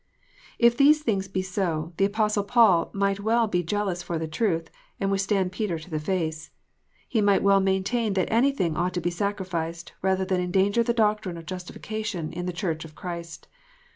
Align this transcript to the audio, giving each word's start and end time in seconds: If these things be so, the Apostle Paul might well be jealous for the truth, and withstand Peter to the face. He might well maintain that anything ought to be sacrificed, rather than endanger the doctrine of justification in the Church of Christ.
If 0.57 0.75
these 0.75 1.03
things 1.03 1.27
be 1.27 1.43
so, 1.43 1.93
the 1.97 2.05
Apostle 2.05 2.43
Paul 2.43 2.89
might 2.91 3.19
well 3.19 3.45
be 3.47 3.61
jealous 3.61 4.01
for 4.01 4.17
the 4.17 4.27
truth, 4.27 4.71
and 4.99 5.11
withstand 5.11 5.51
Peter 5.51 5.77
to 5.77 5.89
the 5.91 5.99
face. 5.99 6.49
He 7.07 7.21
might 7.21 7.43
well 7.43 7.59
maintain 7.59 8.13
that 8.15 8.31
anything 8.31 8.75
ought 8.75 8.95
to 8.95 8.99
be 8.99 9.11
sacrificed, 9.11 9.93
rather 10.01 10.25
than 10.25 10.41
endanger 10.41 10.81
the 10.81 10.91
doctrine 10.91 11.37
of 11.37 11.45
justification 11.45 12.33
in 12.33 12.47
the 12.47 12.51
Church 12.51 12.83
of 12.83 12.95
Christ. 12.95 13.47